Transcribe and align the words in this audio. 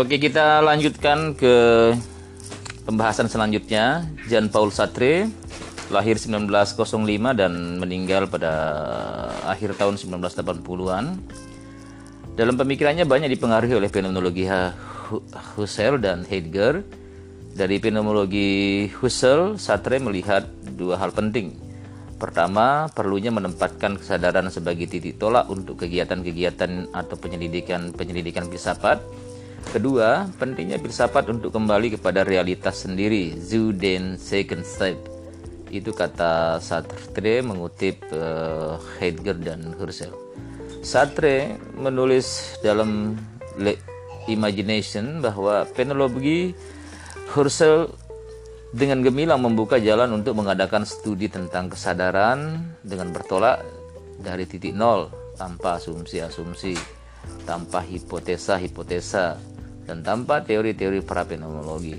Oke, 0.00 0.16
kita 0.16 0.64
lanjutkan 0.64 1.36
ke 1.36 1.52
pembahasan 2.88 3.28
selanjutnya. 3.28 4.08
Jean 4.32 4.48
Paul 4.48 4.72
Sartre 4.72 5.28
lahir 5.92 6.16
1905 6.16 7.36
dan 7.36 7.76
meninggal 7.76 8.24
pada 8.24 8.52
akhir 9.44 9.76
tahun 9.76 10.00
1980-an. 10.00 11.04
Dalam 12.32 12.56
pemikirannya 12.56 13.04
banyak 13.04 13.28
dipengaruhi 13.28 13.76
oleh 13.76 13.92
fenomenologi 13.92 14.48
Husserl 15.60 16.00
dan 16.00 16.24
Heidegger. 16.24 16.80
Dari 17.52 17.76
fenomenologi 17.76 18.88
Husserl, 19.04 19.60
Sartre 19.60 20.00
melihat 20.00 20.48
dua 20.80 20.96
hal 20.96 21.12
penting. 21.12 21.52
Pertama, 22.16 22.88
perlunya 22.88 23.28
menempatkan 23.28 24.00
kesadaran 24.00 24.48
sebagai 24.48 24.88
titik 24.88 25.20
tolak 25.20 25.44
untuk 25.52 25.84
kegiatan-kegiatan 25.84 26.88
atau 26.88 27.20
penyelidikan-penyelidikan 27.20 28.48
filsafat. 28.48 29.28
Kedua, 29.68 30.24
pentingnya 30.40 30.80
filsafat 30.80 31.28
untuk 31.28 31.52
kembali 31.52 32.00
kepada 32.00 32.24
realitas 32.24 32.88
sendiri, 32.88 33.36
zu 33.36 33.76
den 33.76 34.16
second 34.16 34.64
step. 34.64 34.96
Itu 35.70 35.92
kata 35.94 36.58
Sartre 36.58 37.44
mengutip 37.44 38.02
uh, 38.10 38.80
Heidegger 38.98 39.36
dan 39.38 39.76
Husserl. 39.76 40.16
Sartre 40.80 41.60
menulis 41.76 42.58
dalam 42.64 43.20
Le 43.60 43.76
Imagination 44.26 45.20
bahwa 45.20 45.68
penologi 45.70 46.56
Husserl 47.30 47.92
dengan 48.74 49.02
gemilang 49.02 49.42
membuka 49.42 49.78
jalan 49.78 50.10
untuk 50.14 50.38
mengadakan 50.38 50.82
studi 50.82 51.26
tentang 51.30 51.70
kesadaran 51.70 52.62
dengan 52.82 53.10
bertolak 53.10 53.62
dari 54.18 54.46
titik 54.46 54.74
nol 54.74 55.10
tanpa 55.34 55.78
asumsi-asumsi 55.78 57.00
tanpa 57.44 57.82
hipotesa-hipotesa 57.82 59.49
dan 59.90 60.06
tanpa 60.06 60.46
teori-teori 60.46 61.02
parafenomenologi. 61.02 61.98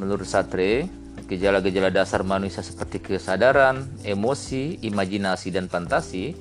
Menurut 0.00 0.24
Sartre, 0.24 0.88
gejala-gejala 1.28 1.92
dasar 1.92 2.24
manusia 2.24 2.64
seperti 2.64 3.04
kesadaran, 3.04 3.84
emosi, 4.00 4.80
imajinasi, 4.80 5.52
dan 5.52 5.68
fantasi 5.68 6.32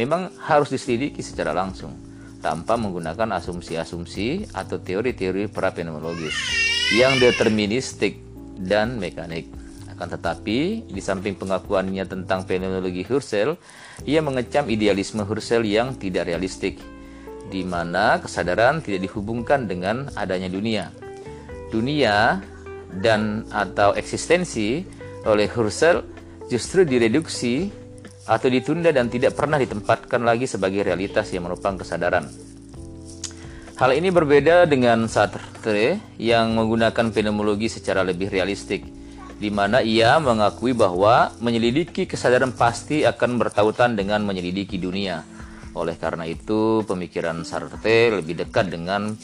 memang 0.00 0.32
harus 0.40 0.72
diselidiki 0.72 1.20
secara 1.20 1.52
langsung 1.52 1.92
tanpa 2.40 2.80
menggunakan 2.80 3.36
asumsi-asumsi 3.36 4.56
atau 4.56 4.80
teori-teori 4.80 5.52
parafenomenologis 5.52 6.32
yang 6.96 7.20
deterministik 7.20 8.16
dan 8.56 8.96
mekanik. 8.96 9.44
Akan 9.92 10.08
tetapi, 10.08 10.88
di 10.88 11.00
samping 11.04 11.36
pengakuannya 11.36 12.08
tentang 12.08 12.48
fenomenologi 12.48 13.04
Husserl, 13.04 13.60
ia 14.08 14.24
mengecam 14.24 14.72
idealisme 14.72 15.20
Husserl 15.20 15.68
yang 15.68 16.00
tidak 16.00 16.32
realistik 16.32 16.80
di 17.50 17.66
mana 17.66 18.22
kesadaran 18.22 18.78
tidak 18.78 19.10
dihubungkan 19.10 19.66
dengan 19.66 20.06
adanya 20.14 20.46
dunia. 20.46 20.94
Dunia 21.68 22.38
dan 23.02 23.44
atau 23.50 23.92
eksistensi 23.98 24.86
oleh 25.26 25.50
Husserl 25.50 26.06
justru 26.46 26.86
direduksi 26.86 27.68
atau 28.30 28.46
ditunda 28.46 28.94
dan 28.94 29.10
tidak 29.10 29.34
pernah 29.34 29.58
ditempatkan 29.58 30.22
lagi 30.22 30.46
sebagai 30.46 30.86
realitas 30.86 31.30
yang 31.34 31.50
merupakan 31.50 31.82
kesadaran. 31.82 32.30
Hal 33.74 33.96
ini 33.96 34.12
berbeda 34.12 34.68
dengan 34.68 35.08
Sartre 35.08 35.98
yang 36.20 36.52
menggunakan 36.52 37.10
fenomenologi 37.10 37.72
secara 37.72 38.04
lebih 38.04 38.28
realistik, 38.28 38.84
di 39.40 39.48
mana 39.48 39.80
ia 39.80 40.20
mengakui 40.20 40.76
bahwa 40.76 41.32
menyelidiki 41.40 42.04
kesadaran 42.04 42.52
pasti 42.52 43.08
akan 43.08 43.40
bertautan 43.40 43.96
dengan 43.96 44.20
menyelidiki 44.20 44.76
dunia 44.76 45.39
oleh 45.70 45.94
karena 45.94 46.26
itu, 46.26 46.82
pemikiran 46.82 47.46
Sartre 47.46 48.10
lebih 48.10 48.42
dekat 48.42 48.74
dengan 48.74 49.14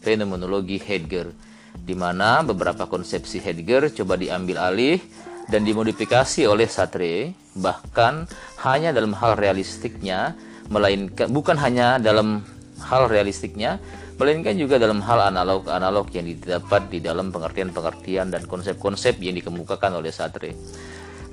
fenomenologi 0.00 0.76
Heidegger, 0.76 1.32
di 1.72 1.96
mana 1.96 2.44
beberapa 2.44 2.84
konsepsi 2.84 3.40
Heidegger 3.40 3.88
coba 3.92 4.20
diambil 4.20 4.60
alih 4.60 5.00
dan 5.48 5.64
dimodifikasi 5.64 6.44
oleh 6.44 6.68
Sartre, 6.68 7.32
bahkan 7.56 8.28
hanya 8.60 8.92
dalam 8.92 9.16
hal 9.16 9.40
realistiknya, 9.40 10.36
melainkan 10.68 11.32
bukan 11.32 11.56
hanya 11.56 11.96
dalam 11.96 12.44
hal 12.76 13.08
realistiknya, 13.08 13.80
melainkan 14.20 14.52
juga 14.56 14.76
dalam 14.76 15.00
hal 15.00 15.32
analog-analog 15.32 16.12
yang 16.12 16.28
didapat 16.28 16.92
di 16.92 17.00
dalam 17.00 17.32
pengertian-pengertian 17.32 18.28
dan 18.32 18.44
konsep-konsep 18.44 19.16
yang 19.24 19.32
dikemukakan 19.40 19.96
oleh 19.96 20.12
Sartre. 20.12 20.52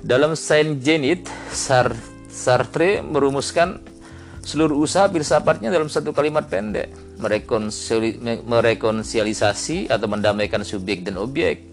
Dalam 0.04 0.36
Saint 0.36 0.80
Genit, 0.84 1.28
Sartre 2.28 3.00
merumuskan 3.00 3.80
seluruh 4.44 4.76
usaha 4.76 5.08
filsafatnya 5.08 5.72
dalam 5.72 5.88
satu 5.88 6.12
kalimat 6.12 6.46
pendek. 6.46 6.92
Merekonsili, 7.16 8.20
merekonsialisasi 8.44 9.88
atau 9.88 10.06
mendamaikan 10.06 10.60
subjek 10.60 11.02
dan 11.02 11.16
objek. 11.16 11.64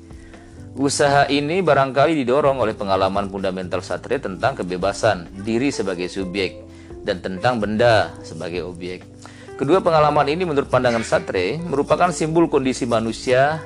Usaha 0.72 1.28
ini 1.28 1.60
barangkali 1.60 2.16
didorong 2.24 2.64
oleh 2.64 2.72
pengalaman 2.72 3.28
fundamental 3.28 3.84
Sartre 3.84 4.24
tentang 4.24 4.56
kebebasan 4.56 5.44
diri 5.44 5.68
sebagai 5.68 6.08
subjek 6.08 6.64
dan 7.04 7.20
tentang 7.20 7.60
benda 7.60 8.16
sebagai 8.24 8.64
objek. 8.64 9.04
Kedua 9.60 9.84
pengalaman 9.84 10.32
ini 10.32 10.48
menurut 10.48 10.72
pandangan 10.72 11.04
Sartre 11.04 11.60
merupakan 11.60 12.10
simbol 12.16 12.48
kondisi 12.48 12.88
manusia. 12.88 13.60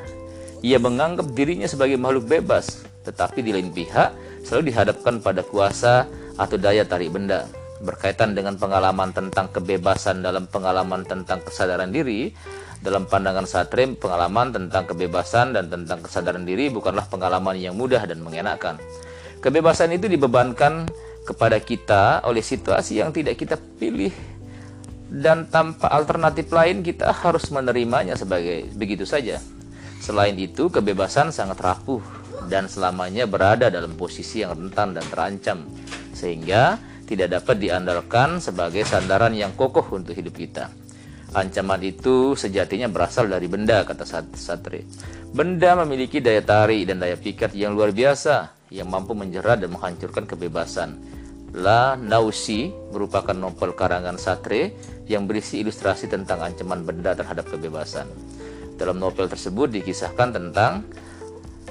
Ia 0.66 0.82
menganggap 0.82 1.30
dirinya 1.38 1.70
sebagai 1.70 2.02
makhluk 2.02 2.26
bebas 2.26 2.82
tetapi 3.06 3.46
di 3.46 3.54
lain 3.54 3.70
pihak 3.70 4.42
selalu 4.42 4.74
dihadapkan 4.74 5.22
pada 5.22 5.46
kuasa 5.46 6.10
atau 6.42 6.58
daya 6.58 6.82
tarik 6.90 7.14
benda 7.14 7.46
berkaitan 7.86 8.34
dengan 8.34 8.58
pengalaman 8.58 9.14
tentang 9.14 9.54
kebebasan 9.54 10.26
dalam 10.26 10.50
pengalaman 10.50 11.06
tentang 11.06 11.46
kesadaran 11.46 11.94
diri 11.94 12.34
dalam 12.82 13.10
pandangan 13.10 13.50
Sartre 13.50 13.86
pengalaman 13.98 14.54
tentang 14.54 14.86
kebebasan 14.86 15.58
dan 15.58 15.70
tentang 15.70 16.06
kesadaran 16.06 16.46
diri 16.46 16.70
bukanlah 16.70 17.06
pengalaman 17.10 17.58
yang 17.58 17.74
mudah 17.74 18.04
dan 18.06 18.22
mengenakan. 18.22 18.78
Kebebasan 19.42 19.94
itu 19.94 20.10
dibebankan 20.10 20.90
kepada 21.26 21.58
kita 21.58 22.22
oleh 22.26 22.46
situasi 22.46 23.02
yang 23.02 23.10
tidak 23.10 23.42
kita 23.42 23.58
pilih. 23.58 24.14
Dan 25.06 25.50
tanpa 25.54 25.94
alternatif 25.94 26.50
lain 26.50 26.82
kita 26.82 27.14
harus 27.14 27.54
menerimanya 27.54 28.18
sebagai 28.18 28.70
begitu 28.74 29.06
saja. 29.06 29.38
Selain 30.02 30.34
itu 30.38 30.70
kebebasan 30.70 31.30
sangat 31.30 31.62
rapuh 31.62 32.02
dan 32.50 32.66
selamanya 32.70 33.30
berada 33.30 33.70
dalam 33.70 33.94
posisi 33.98 34.42
yang 34.42 34.58
rentan 34.58 34.98
dan 34.98 35.06
terancam. 35.10 35.66
Sehingga 36.14 36.78
tidak 37.06 37.42
dapat 37.42 37.62
diandalkan 37.62 38.42
sebagai 38.42 38.82
sandaran 38.86 39.34
yang 39.38 39.54
kokoh 39.54 39.86
untuk 39.94 40.18
hidup 40.18 40.34
kita. 40.34 40.74
Ancaman 41.36 41.84
itu 41.84 42.34
sejatinya 42.34 42.88
berasal 42.88 43.28
dari 43.28 43.46
benda, 43.46 43.84
kata 43.84 44.08
Satri. 44.34 44.88
Benda 45.36 45.76
memiliki 45.84 46.24
daya 46.24 46.40
tarik 46.40 46.88
dan 46.88 47.04
daya 47.04 47.20
pikat 47.20 47.52
yang 47.52 47.76
luar 47.76 47.92
biasa, 47.92 48.56
yang 48.72 48.88
mampu 48.88 49.12
menjerat 49.12 49.60
dan 49.60 49.76
menghancurkan 49.76 50.24
kebebasan. 50.24 50.96
La 51.56 51.96
Nausi 51.96 52.72
merupakan 52.92 53.36
novel 53.36 53.76
karangan 53.76 54.20
Satre 54.20 54.76
yang 55.08 55.24
berisi 55.24 55.64
ilustrasi 55.64 56.12
tentang 56.12 56.44
ancaman 56.44 56.84
benda 56.84 57.16
terhadap 57.16 57.48
kebebasan. 57.48 58.08
Dalam 58.76 59.00
novel 59.00 59.32
tersebut 59.32 59.72
dikisahkan 59.72 60.36
tentang 60.36 60.84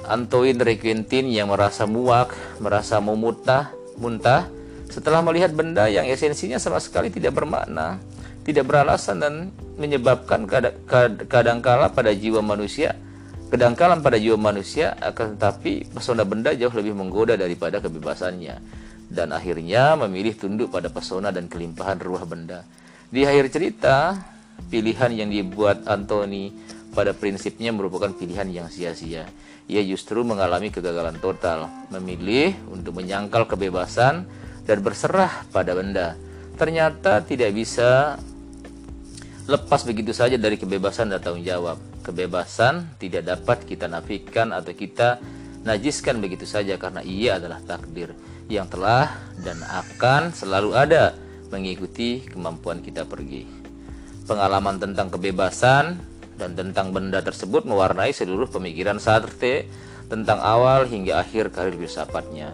Antoine 0.05 0.61
Requentin 0.61 1.29
yang 1.29 1.49
merasa 1.49 1.89
muak, 1.89 2.33
merasa 2.61 2.97
memutah, 3.01 3.73
muntah, 3.97 4.49
setelah 4.89 5.21
melihat 5.25 5.51
benda 5.51 5.89
yang 5.89 6.05
esensinya 6.05 6.61
sama 6.61 6.81
sekali 6.81 7.09
tidak 7.09 7.35
bermakna, 7.37 7.97
tidak 8.45 8.69
beralasan 8.69 9.21
dan 9.21 9.33
menyebabkan 9.75 10.45
kadangkala 11.27 11.91
pada 11.91 12.13
jiwa 12.13 12.39
manusia 12.45 12.93
kedangkalan 13.45 14.01
pada 14.01 14.17
jiwa 14.17 14.35
manusia 14.35 14.97
akan 14.99 15.37
tetapi 15.37 15.93
pesona 15.93 16.25
benda 16.25 16.51
jauh 16.57 16.73
lebih 16.73 16.97
menggoda 16.97 17.37
daripada 17.37 17.77
kebebasannya 17.79 18.57
dan 19.07 19.31
akhirnya 19.31 19.93
memilih 19.95 20.33
tunduk 20.33 20.73
pada 20.73 20.89
pesona 20.89 21.29
dan 21.29 21.45
kelimpahan 21.45 22.01
ruah 22.01 22.25
benda. 22.25 22.65
Di 23.07 23.21
akhir 23.23 23.53
cerita, 23.53 24.17
pilihan 24.67 25.13
yang 25.13 25.29
dibuat 25.29 25.85
Anthony 25.85 26.49
pada 26.91 27.13
prinsipnya 27.13 27.69
merupakan 27.69 28.09
pilihan 28.11 28.49
yang 28.49 28.67
sia-sia. 28.67 29.29
Ia 29.71 29.81
justru 29.85 30.25
mengalami 30.25 30.73
kegagalan 30.73 31.21
total, 31.21 31.69
memilih 31.93 32.53
untuk 32.69 32.97
menyangkal 32.97 33.45
kebebasan 33.45 34.25
dan 34.65 34.81
berserah 34.81 35.45
pada 35.53 35.77
benda. 35.77 36.17
Ternyata 36.57 37.21
tidak 37.23 37.53
bisa 37.53 38.17
lepas 39.45 39.85
begitu 39.85 40.11
saja 40.11 40.35
dari 40.35 40.57
kebebasan 40.57 41.13
dan 41.13 41.21
tanggung 41.21 41.45
jawab. 41.45 41.77
Kebebasan 42.01 42.97
tidak 43.01 43.25
dapat 43.25 43.65
kita 43.65 43.85
nafikan 43.89 44.53
atau 44.53 44.73
kita 44.73 45.21
najiskan 45.65 46.21
begitu 46.21 46.45
saja 46.45 46.77
karena 46.77 47.01
ia 47.01 47.41
adalah 47.41 47.57
takdir 47.65 48.13
yang 48.45 48.69
telah 48.69 49.09
dan 49.41 49.57
akan 49.65 50.29
selalu 50.29 50.77
ada 50.77 51.17
mengikuti 51.49 52.21
kemampuan 52.25 52.81
kita 52.81 53.05
pergi. 53.05 53.45
Pengalaman 54.25 54.81
tentang 54.81 55.09
kebebasan 55.13 55.97
dan 56.37 56.51
tentang 56.53 56.93
benda 56.93 57.21
tersebut 57.21 57.65
mewarnai 57.65 58.13
seluruh 58.13 58.49
pemikiran 58.49 58.97
Sartre 59.01 59.65
tentang 60.05 60.41
awal 60.41 60.85
hingga 60.85 61.21
akhir 61.21 61.53
karir 61.53 61.77
filsafatnya. 61.77 62.53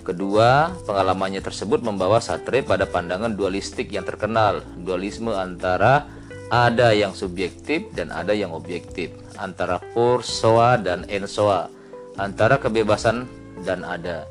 Kedua, 0.00 0.72
pengalamannya 0.88 1.44
tersebut 1.44 1.84
membawa 1.84 2.18
Sartre 2.18 2.64
pada 2.64 2.88
pandangan 2.88 3.32
dualistik 3.36 3.92
yang 3.92 4.02
terkenal, 4.08 4.64
dualisme 4.80 5.30
antara 5.36 6.08
ada 6.50 6.90
yang 6.90 7.14
subjektif 7.14 7.94
dan 7.94 8.10
ada 8.10 8.34
yang 8.34 8.50
objektif 8.50 9.14
antara 9.38 9.78
por 9.94 10.26
soa 10.26 10.74
dan 10.76 11.06
ensoa 11.06 11.70
antara 12.18 12.58
kebebasan 12.58 13.30
dan 13.62 13.86
ada 13.86 14.26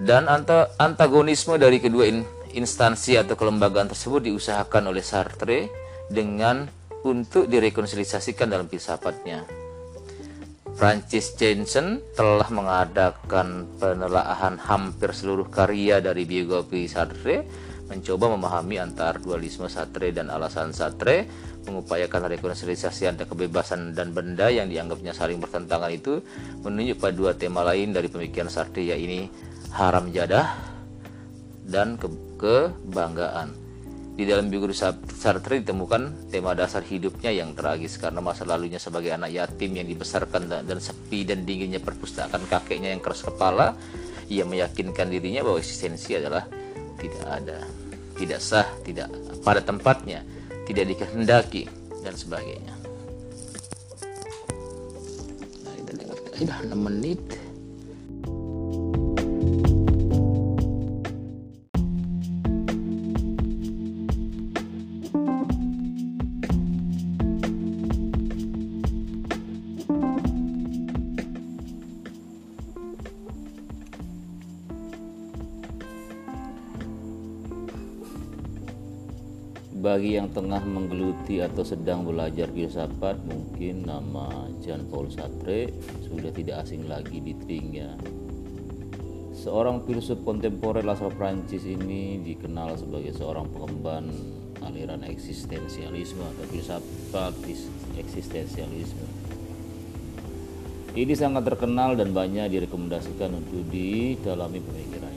dan 0.00 0.30
antagonisme 0.78 1.58
dari 1.58 1.82
kedua 1.82 2.08
instansi 2.54 3.18
atau 3.18 3.34
kelembagaan 3.34 3.90
tersebut 3.90 4.30
diusahakan 4.30 4.94
oleh 4.94 5.04
Sartre 5.04 5.68
dengan 6.08 6.64
untuk 7.04 7.48
direkonsiliasikan 7.48 8.48
dalam 8.48 8.64
filsafatnya. 8.64 9.59
Francis 10.80 11.36
Jensen 11.36 12.00
telah 12.16 12.48
mengadakan 12.48 13.68
penelaahan 13.76 14.56
hampir 14.56 15.12
seluruh 15.12 15.52
karya 15.52 16.00
dari 16.00 16.24
biografi 16.24 16.88
Sartre 16.88 17.44
mencoba 17.84 18.32
memahami 18.32 18.80
antar 18.80 19.20
dualisme 19.20 19.68
Sartre 19.68 20.08
dan 20.08 20.32
alasan 20.32 20.72
Sartre, 20.72 21.28
mengupayakan 21.68 22.32
rekonsiliasi 22.32 23.12
antara 23.12 23.28
kebebasan 23.28 23.92
dan 23.92 24.16
benda 24.16 24.48
yang 24.48 24.72
dianggapnya 24.72 25.12
saling 25.12 25.36
bertentangan 25.36 25.92
itu 25.92 26.24
menunjuk 26.64 26.96
pada 26.96 27.12
dua 27.12 27.36
tema 27.36 27.60
lain 27.60 27.92
dari 27.92 28.08
pemikiran 28.08 28.48
Sartre 28.48 28.80
yaitu 28.80 29.28
haram 29.76 30.08
jadah 30.08 30.48
dan 31.68 32.00
ke 32.00 32.08
kebanggaan. 32.40 33.52
Di 34.20 34.28
dalam 34.28 34.52
biografi 34.52 34.76
Sartre 35.16 35.64
ditemukan 35.64 36.28
tema 36.28 36.52
dasar 36.52 36.84
hidupnya 36.84 37.32
yang 37.32 37.56
tragis 37.56 37.96
karena 37.96 38.20
masa 38.20 38.44
lalunya 38.44 38.76
sebagai 38.76 39.16
anak 39.16 39.32
yatim 39.32 39.80
yang 39.80 39.88
dibesarkan 39.88 40.44
dan 40.44 40.76
sepi 40.76 41.24
dan 41.24 41.48
dinginnya 41.48 41.80
perpustakaan 41.80 42.44
kakeknya 42.44 42.92
yang 42.92 43.00
keras 43.00 43.24
kepala. 43.24 43.72
Ia 44.28 44.44
meyakinkan 44.44 45.08
dirinya 45.08 45.40
bahwa 45.40 45.56
eksistensi 45.56 46.20
adalah 46.20 46.44
tidak 47.00 47.24
ada, 47.32 47.64
tidak 48.20 48.44
sah, 48.44 48.68
tidak 48.84 49.08
pada 49.40 49.64
tempatnya, 49.64 50.20
tidak 50.68 50.92
dikehendaki 50.92 51.64
dan 52.04 52.12
sebagainya. 52.12 52.76
Nah, 55.64 55.72
kita. 55.80 56.36
Sudah 56.36 56.58
6 56.68 56.76
menit. 56.76 57.39
Bagi 79.80 80.20
yang 80.20 80.28
tengah 80.28 80.60
menggeluti 80.60 81.40
atau 81.40 81.64
sedang 81.64 82.04
belajar 82.04 82.52
filsafat 82.52 83.16
mungkin 83.24 83.88
nama 83.88 84.28
Jean 84.60 84.84
Paul 84.92 85.08
Sartre 85.08 85.72
sudah 86.04 86.28
tidak 86.36 86.68
asing 86.68 86.84
lagi 86.84 87.16
di 87.16 87.32
telinga. 87.32 87.96
Seorang 89.32 89.80
filsuf 89.88 90.20
kontemporer 90.20 90.84
asal 90.84 91.08
Prancis 91.16 91.64
ini 91.64 92.20
dikenal 92.20 92.76
sebagai 92.76 93.16
seorang 93.16 93.48
pengemban 93.48 94.12
aliran 94.60 95.00
eksistensialisme 95.00 96.28
atau 96.28 96.44
filsafat 96.52 97.32
eksistensialisme. 97.96 99.08
Ini 100.92 101.14
sangat 101.16 101.48
terkenal 101.48 101.96
dan 101.96 102.12
banyak 102.12 102.52
direkomendasikan 102.52 103.32
untuk 103.32 103.64
didalami 103.72 104.60
pemikirannya. 104.60 105.09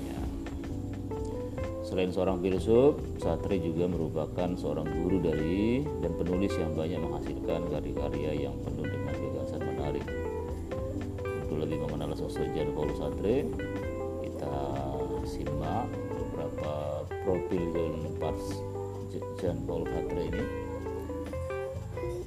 Selain 1.94 2.10
seorang 2.10 2.42
filsuf, 2.42 2.98
Sartre 3.22 3.62
juga 3.62 3.86
merupakan 3.86 4.50
seorang 4.58 4.90
guru 4.98 5.22
dari 5.22 5.86
dan 6.02 6.18
penulis 6.18 6.50
yang 6.58 6.74
banyak 6.74 6.98
menghasilkan 6.98 7.70
karya-karya 7.70 8.50
yang 8.50 8.58
penuh 8.66 8.82
dengan 8.90 9.14
gagasan 9.14 9.62
menarik. 9.62 10.02
Untuk 11.22 11.58
lebih 11.62 11.86
mengenal 11.86 12.18
sosok 12.18 12.50
Jean 12.58 12.74
Paul 12.74 12.90
Sartre, 12.98 13.46
kita 14.26 14.56
simak 15.30 15.86
beberapa 16.18 17.06
profil 17.22 17.62
Jean 17.78 17.96
Paul, 18.18 18.38
Jean 19.38 19.58
Paul 19.62 19.84
Sartre 19.86 20.22
ini. 20.34 20.44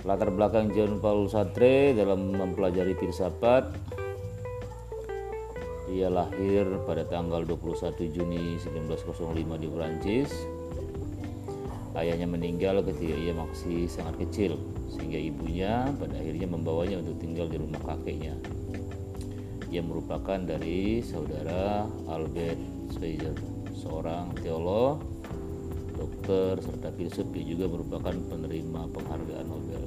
Latar 0.07 0.31
belakang 0.31 0.71
Jean 0.79 1.03
Paul 1.03 1.27
Sartre 1.27 1.91
dalam 1.91 2.39
mempelajari 2.39 2.95
filsafat 2.95 3.75
ia 5.87 6.11
lahir 6.11 6.67
pada 6.83 7.07
tanggal 7.07 7.47
21 7.47 8.11
Juni 8.11 8.59
1905 8.59 9.63
di 9.63 9.69
Prancis. 9.71 10.31
Ayahnya 11.97 12.29
meninggal 12.29 12.85
ketika 12.85 13.17
ia 13.17 13.33
masih 13.33 13.89
sangat 13.89 14.21
kecil, 14.27 14.61
sehingga 14.93 15.17
ibunya 15.17 15.89
pada 15.97 16.13
akhirnya 16.19 16.49
membawanya 16.51 17.01
untuk 17.01 17.17
tinggal 17.23 17.49
di 17.49 17.57
rumah 17.57 17.81
kakeknya. 17.81 18.37
Ia 19.73 19.81
merupakan 19.81 20.37
dari 20.37 21.01
saudara 21.01 21.89
Albert 22.11 22.61
Schweitzer, 22.93 23.33
seorang 23.73 24.37
teolog, 24.45 25.01
dokter, 25.97 26.61
serta 26.61 26.93
filsuf 26.93 27.27
yang 27.33 27.57
juga 27.57 27.65
merupakan 27.73 28.13
penerima 28.13 28.93
penghargaan 28.93 29.47
Nobel. 29.49 29.85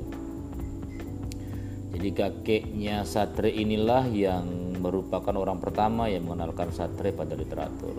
Jadi 1.93 2.09
kakeknya 2.15 3.05
Sartre 3.05 3.53
inilah 3.53 4.09
yang 4.09 4.68
merupakan 4.79 5.35
orang 5.35 5.59
pertama 5.59 6.07
yang 6.07 6.25
mengenalkan 6.25 6.71
satre 6.71 7.11
pada 7.11 7.35
literatur. 7.35 7.95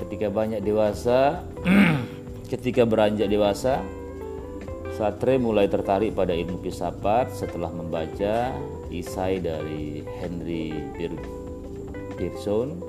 Ketika 0.00 0.32
banyak 0.32 0.64
dewasa, 0.64 1.44
ketika 2.52 2.88
beranjak 2.88 3.28
dewasa, 3.28 3.84
Sartre 4.98 5.38
mulai 5.38 5.70
tertarik 5.70 6.10
pada 6.10 6.34
ilmu 6.34 6.58
filsafat 6.58 7.30
setelah 7.30 7.70
membaca 7.70 8.50
isai 8.90 9.38
dari 9.38 10.02
Henry 10.18 10.74
Pearson 12.18 12.82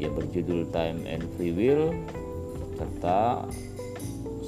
yang 0.00 0.16
berjudul 0.16 0.72
Time 0.72 1.04
and 1.04 1.20
Free 1.36 1.52
Will 1.52 1.92
serta 2.80 3.44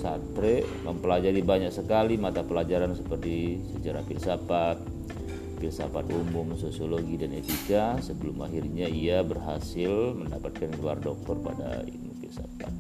Sartre 0.01 0.65
mempelajari 0.89 1.45
banyak 1.45 1.77
sekali 1.77 2.17
mata 2.17 2.41
pelajaran 2.41 2.97
seperti 2.97 3.61
sejarah 3.77 4.03
filsafat, 4.09 4.81
filsafat 5.63 6.11
umum, 6.11 6.59
sosiologi, 6.59 7.15
dan 7.15 7.31
etika 7.39 7.95
sebelum 8.03 8.43
akhirnya 8.43 8.91
ia 8.91 9.23
berhasil 9.23 10.11
mendapatkan 10.19 10.75
gelar 10.75 10.99
doktor 10.99 11.39
pada 11.39 11.87
ilmu 11.87 12.19
filsafat. 12.19 12.75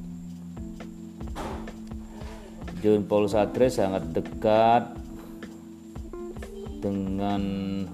John 2.82 3.06
Paul 3.06 3.30
Sartre 3.30 3.70
sangat 3.70 4.10
dekat 4.10 4.98
dengan 6.82 7.42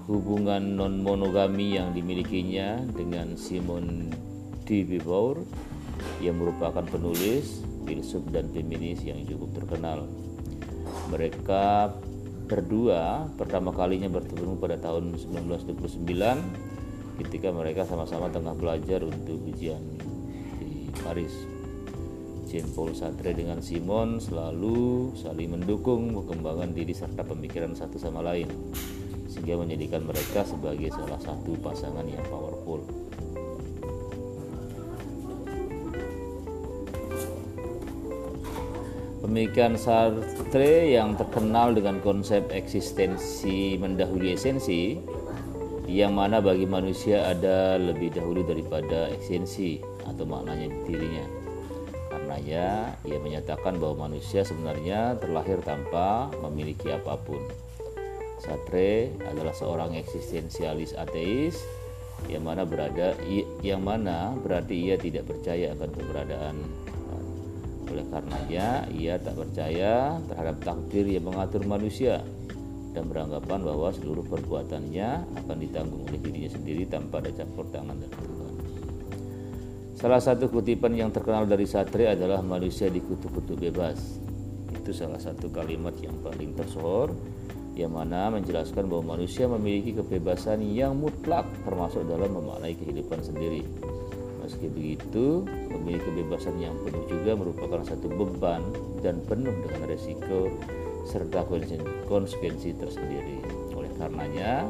hubungan 0.09 0.73
non 0.73 1.05
monogami 1.05 1.77
yang 1.77 1.93
dimilikinya 1.93 2.81
dengan 2.89 3.37
Simon 3.37 4.09
de 4.65 4.81
Beauvoir 4.81 5.45
yang 6.25 6.41
merupakan 6.41 6.81
penulis, 6.81 7.61
filsuf 7.85 8.25
dan 8.33 8.49
feminis 8.49 9.05
yang 9.05 9.21
cukup 9.29 9.61
terkenal. 9.61 10.09
Mereka 11.13 11.93
berdua 12.49 13.29
pertama 13.37 13.69
kalinya 13.69 14.09
bertemu 14.09 14.57
pada 14.57 14.81
tahun 14.81 15.13
1929 15.13 16.01
ketika 17.21 17.53
mereka 17.53 17.85
sama-sama 17.85 18.33
tengah 18.33 18.57
belajar 18.57 19.05
untuk 19.05 19.37
ujian 19.45 19.79
di 20.57 20.89
Paris. 21.05 21.31
Jean 22.49 22.65
Paul 22.73 22.97
Sartre 22.97 23.37
dengan 23.37 23.61
Simon 23.61 24.17
selalu 24.17 25.13
saling 25.13 25.53
mendukung 25.53 26.09
perkembangan 26.17 26.73
diri 26.73 26.97
serta 26.97 27.21
pemikiran 27.21 27.77
satu 27.77 28.01
sama 28.01 28.25
lain 28.25 28.49
sehingga 29.29 29.61
menjadikan 29.61 30.01
mereka 30.01 30.41
sebagai 30.41 30.89
salah 30.89 31.21
satu 31.21 31.53
pasangan 31.61 32.09
yang 32.09 32.25
powerful. 32.25 33.08
Pemikiran 39.29 39.77
Sartre 39.77 40.89
yang 40.89 41.13
terkenal 41.13 41.77
dengan 41.77 42.01
konsep 42.01 42.49
eksistensi 42.49 43.77
mendahului 43.77 44.33
esensi 44.33 44.97
yang 45.85 46.17
mana 46.17 46.41
bagi 46.41 46.65
manusia 46.65 47.29
ada 47.29 47.77
lebih 47.77 48.09
dahulu 48.09 48.41
daripada 48.41 49.05
esensi 49.13 49.85
atau 50.09 50.25
maknanya 50.25 50.73
di 50.73 50.81
dirinya. 50.81 51.25
Karenanya 52.09 52.97
ia 53.05 53.19
menyatakan 53.21 53.77
bahwa 53.77 54.09
manusia 54.09 54.41
sebenarnya 54.41 55.21
terlahir 55.21 55.61
tanpa 55.61 56.33
memiliki 56.49 56.89
apa 56.89 57.13
pun. 57.21 57.45
Sartre 58.41 59.13
adalah 59.29 59.53
seorang 59.53 59.93
eksistensialis 59.93 60.97
ateis 60.97 61.61
yang 62.33 62.49
mana 62.49 62.65
berada 62.65 63.13
yang 63.61 63.85
mana 63.85 64.33
berarti 64.41 64.89
ia 64.89 64.97
tidak 64.97 65.29
percaya 65.29 65.77
akan 65.77 65.89
keberadaan 65.93 66.57
oleh 67.91 68.05
karenanya, 68.07 68.85
ia 68.93 69.17
tak 69.17 69.35
percaya 69.37 70.17
terhadap 70.29 70.57
takdir 70.61 71.05
yang 71.09 71.25
mengatur 71.29 71.65
manusia 71.65 72.21
dan 72.93 73.05
beranggapan 73.05 73.61
bahwa 73.61 73.89
seluruh 73.93 74.25
perbuatannya 74.25 75.09
akan 75.45 75.57
ditanggung 75.61 76.03
oleh 76.09 76.19
dirinya 76.21 76.51
sendiri 76.51 76.83
tanpa 76.89 77.21
ada 77.21 77.31
campur 77.33 77.65
tangan 77.69 77.97
dari 77.97 78.15
Tuhan. 78.17 78.53
Salah 79.99 80.21
satu 80.23 80.47
kutipan 80.47 80.95
yang 80.95 81.11
terkenal 81.11 81.43
dari 81.43 81.67
Satri 81.67 82.07
adalah 82.07 82.39
manusia 82.39 82.87
dikutuk-kutuk 82.87 83.59
bebas. 83.59 83.99
Itu 84.71 84.95
salah 84.95 85.19
satu 85.19 85.51
kalimat 85.51 85.91
yang 85.99 86.15
paling 86.23 86.55
tersohor 86.55 87.11
yang 87.75 87.95
mana 87.95 88.27
menjelaskan 88.31 88.91
bahwa 88.91 89.15
manusia 89.15 89.47
memiliki 89.47 89.95
kebebasan 89.95 90.63
yang 90.67 90.99
mutlak 90.99 91.47
termasuk 91.63 92.03
dalam 92.07 92.35
memaknai 92.35 92.75
kehidupan 92.75 93.23
sendiri. 93.23 93.63
Meski 94.49 94.65
begitu, 94.65 95.45
memiliki 95.69 96.09
kebebasan 96.09 96.57
yang 96.57 96.73
penuh 96.81 97.05
juga 97.05 97.37
merupakan 97.37 97.85
satu 97.85 98.09
beban 98.09 98.65
dan 99.05 99.21
penuh 99.29 99.53
dengan 99.61 99.85
resiko 99.85 100.49
serta 101.05 101.45
konsekuensi 102.09 102.73
tersendiri. 102.73 103.45
Oleh 103.77 103.93
karenanya, 104.01 104.65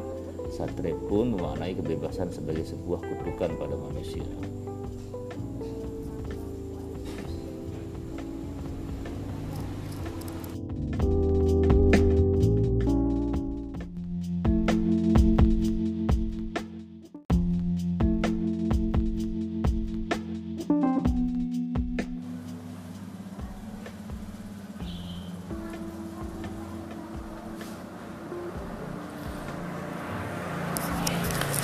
Satre 0.52 0.92
pun 1.08 1.32
memaknai 1.32 1.72
kebebasan 1.80 2.28
sebagai 2.28 2.68
sebuah 2.68 3.00
kutukan 3.00 3.56
pada 3.56 3.72
manusia. 3.72 4.28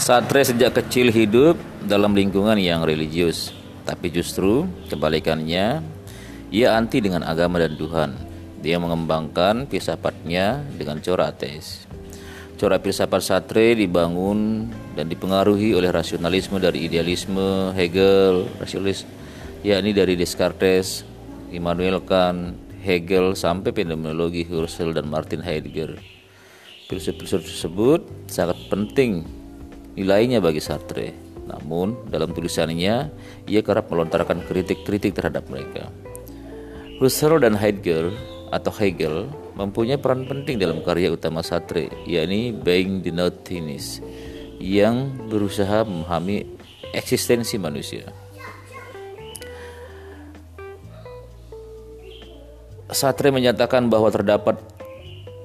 Satre 0.07 0.47
sejak 0.47 0.71
kecil 0.71 1.11
hidup 1.11 1.59
dalam 1.83 2.15
lingkungan 2.15 2.55
yang 2.63 2.87
religius, 2.87 3.51
tapi 3.83 4.07
justru 4.15 4.63
kebalikannya, 4.87 5.83
ia 6.55 6.69
anti 6.79 7.03
dengan 7.03 7.27
agama 7.27 7.59
dan 7.59 7.75
Tuhan. 7.75 8.15
Dia 8.63 8.79
mengembangkan 8.79 9.67
filsafatnya 9.67 10.63
dengan 10.79 11.03
corak 11.03 11.35
ateis. 11.35 11.91
Corak 12.55 12.87
filsafat 12.87 13.19
Satre 13.19 13.75
dibangun 13.75 14.71
dan 14.95 15.11
dipengaruhi 15.11 15.75
oleh 15.75 15.91
rasionalisme 15.91 16.63
dari 16.63 16.87
idealisme 16.87 17.75
Hegel, 17.75 18.47
rasionalis 18.63 19.03
yakni 19.67 19.91
dari 19.91 20.15
Descartes, 20.15 21.03
Immanuel 21.51 21.99
Kant, 22.07 22.55
Hegel 22.79 23.35
sampai 23.35 23.75
fenomenologi 23.75 24.47
Husserl 24.47 24.95
dan 24.95 25.11
Martin 25.11 25.43
Heidegger. 25.43 25.99
Filsuf-filsuf 26.87 27.43
tersebut 27.43 28.07
sangat 28.31 28.55
penting 28.71 29.36
nilainya 29.97 30.39
bagi 30.45 30.61
Sartre. 30.61 31.17
Namun, 31.47 32.11
dalam 32.11 32.35
tulisannya, 32.37 32.95
ia 33.49 33.61
kerap 33.65 33.89
melontarkan 33.89 34.45
kritik-kritik 34.45 35.17
terhadap 35.17 35.49
mereka. 35.49 35.89
Husserl 37.01 37.41
dan 37.41 37.57
Heidegger 37.57 38.13
atau 38.51 38.73
Hegel 38.77 39.31
mempunyai 39.57 39.99
peran 39.99 40.29
penting 40.29 40.61
dalam 40.61 40.85
karya 40.85 41.11
utama 41.13 41.41
Sartre, 41.41 41.89
yakni 42.05 42.53
Being 42.53 43.03
the 43.03 43.13
Nothingness, 43.15 44.05
yang 44.61 45.29
berusaha 45.29 45.87
memahami 45.87 46.45
eksistensi 46.93 47.57
manusia. 47.57 48.11
Sartre 52.87 53.35
menyatakan 53.35 53.91
bahwa 53.91 54.09
terdapat 54.15 54.57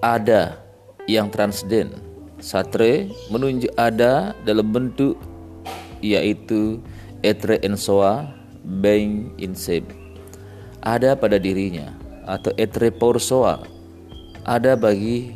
ada 0.02 0.62
yang 1.10 1.30
transden 1.34 2.11
Satre 2.42 3.08
menunjuk 3.30 3.72
ada 3.78 4.34
dalam 4.44 4.68
bentuk 4.74 5.16
yaitu 6.02 6.82
etre 7.22 7.62
ensoa 7.62 8.34
being 8.66 9.30
inseb 9.38 9.86
ada 10.82 11.14
pada 11.14 11.38
dirinya 11.38 11.94
atau 12.26 12.50
etre 12.58 12.90
porsoa. 12.90 13.62
Ada 14.42 14.74
bagi 14.74 15.30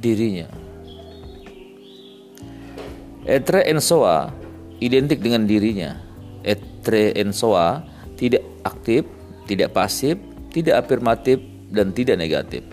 dirinya. 0.00 0.48
Etre 3.28 3.68
ensoa 3.68 4.32
identik 4.80 5.20
dengan 5.20 5.44
dirinya. 5.44 6.00
Etre 6.40 7.12
ensoa 7.20 7.84
tidak 8.16 8.40
aktif 8.64 9.04
tidak 9.44 9.76
pasif 9.76 10.16
tidak 10.48 10.80
afirmatif 10.80 11.36
dan 11.68 11.92
tidak 11.92 12.16
negatif. 12.16 12.64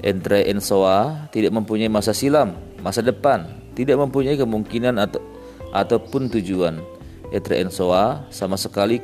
Entre 0.00 0.48
ensoa 0.48 1.28
tidak 1.28 1.52
mempunyai 1.52 1.92
masa 1.92 2.16
silam 2.16 2.56
masa 2.80 3.00
depan, 3.04 3.46
tidak 3.76 4.00
mempunyai 4.00 4.36
kemungkinan 4.36 5.00
atau 5.00 5.20
ataupun 5.70 6.28
tujuan. 6.34 6.82
Etre 7.30 7.62
ensoa 7.62 8.26
sama 8.34 8.58
sekali 8.58 8.98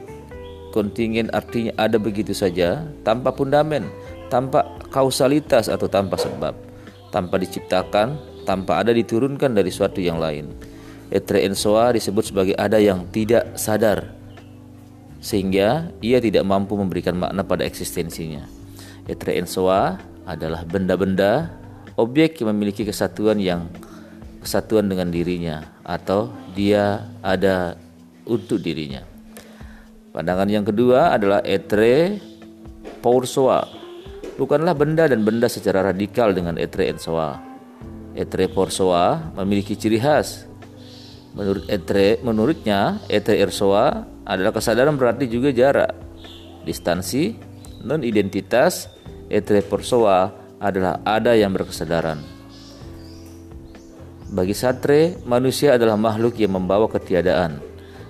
kontingen 0.74 1.30
artinya 1.30 1.70
ada 1.78 1.96
begitu 1.96 2.34
saja 2.34 2.84
tanpa 3.06 3.30
fundamen, 3.30 3.86
tanpa 4.28 4.66
kausalitas 4.90 5.70
atau 5.70 5.86
tanpa 5.86 6.18
sebab, 6.18 6.52
tanpa 7.14 7.38
diciptakan, 7.38 8.18
tanpa 8.42 8.82
ada 8.82 8.90
diturunkan 8.90 9.54
dari 9.54 9.70
suatu 9.70 10.02
yang 10.02 10.18
lain. 10.18 10.50
Etre 11.06 11.46
ensoa 11.46 11.94
disebut 11.94 12.34
sebagai 12.34 12.54
ada 12.58 12.82
yang 12.82 13.06
tidak 13.14 13.54
sadar 13.54 14.16
sehingga 15.22 15.90
ia 15.98 16.18
tidak 16.22 16.46
mampu 16.46 16.78
memberikan 16.78 17.18
makna 17.18 17.42
pada 17.42 17.66
eksistensinya. 17.66 18.46
Etre 19.10 19.38
ensoa 19.38 19.98
adalah 20.26 20.66
benda-benda 20.66 21.50
objek 21.96 22.40
yang 22.40 22.52
memiliki 22.52 22.84
kesatuan 22.84 23.40
yang 23.40 23.72
kesatuan 24.44 24.86
dengan 24.86 25.10
dirinya 25.10 25.80
atau 25.82 26.30
dia 26.54 27.10
ada 27.24 27.74
untuk 28.28 28.62
dirinya. 28.62 29.02
Pandangan 30.12 30.48
yang 30.48 30.64
kedua 30.64 31.12
adalah 31.12 31.44
etre 31.44 32.16
porsoa. 33.04 33.68
Bukanlah 34.36 34.76
benda 34.76 35.08
dan 35.08 35.24
benda 35.24 35.48
secara 35.48 35.92
radikal 35.92 36.32
dengan 36.32 36.56
etre 36.60 36.88
ensoa. 36.92 37.40
Etre 38.16 38.48
porsoa 38.48 39.32
memiliki 39.42 39.76
ciri 39.76 40.00
khas. 40.00 40.48
Menurut 41.36 41.68
etre, 41.68 42.16
menurutnya 42.24 42.96
etre 43.12 43.36
ersoa 43.44 44.08
adalah 44.24 44.56
kesadaran 44.56 44.96
berarti 44.96 45.28
juga 45.28 45.52
jarak, 45.52 45.92
distansi, 46.64 47.36
non 47.84 48.00
identitas, 48.00 48.88
etre 49.28 49.60
porsoa 49.60 50.45
adalah 50.60 51.00
ada 51.04 51.36
yang 51.36 51.52
berkesadaran. 51.52 52.20
Bagi 54.26 54.54
Satre, 54.58 55.22
manusia 55.22 55.78
adalah 55.78 55.94
makhluk 55.94 56.34
yang 56.42 56.58
membawa 56.58 56.90
ketiadaan. 56.90 57.62